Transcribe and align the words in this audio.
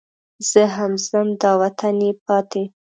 زه 0.49 0.61
هم 0.75 0.91
ځم 1.07 1.27
دا 1.41 1.51
وطن 1.61 1.95
یې 2.05 2.11
پاتې. 2.25 2.63